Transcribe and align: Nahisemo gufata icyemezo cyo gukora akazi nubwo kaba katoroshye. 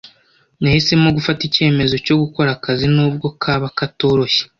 Nahisemo 0.61 1.07
gufata 1.17 1.41
icyemezo 1.49 1.95
cyo 2.05 2.15
gukora 2.21 2.49
akazi 2.57 2.85
nubwo 2.95 3.27
kaba 3.43 3.67
katoroshye. 3.77 4.41